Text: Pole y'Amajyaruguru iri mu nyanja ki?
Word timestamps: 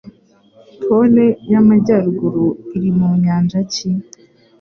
Pole 0.83 1.25
y'Amajyaruguru 1.51 2.45
iri 2.75 2.89
mu 2.97 3.09
nyanja 3.23 3.59
ki? 3.71 3.89